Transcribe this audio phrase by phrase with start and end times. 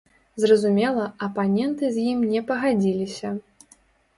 [0.43, 3.37] Зразумела, апаненты з ім не пагадзіліся.